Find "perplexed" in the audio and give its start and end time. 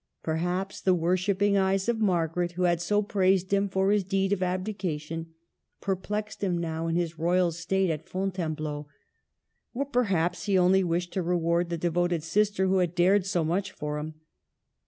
5.79-6.43